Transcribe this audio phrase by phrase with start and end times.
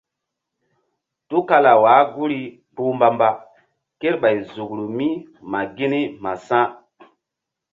[1.29, 3.29] Tukala wah guri kpuh mbamba
[3.99, 5.07] kerɓay zukru mi
[5.51, 6.65] ma gini ma sa̧.